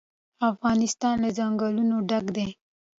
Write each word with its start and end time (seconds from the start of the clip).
افغانستان 0.49 1.15
له 1.23 1.29
ځنګلونه 1.37 1.95
ډک 2.09 2.25
دی. 2.35 2.47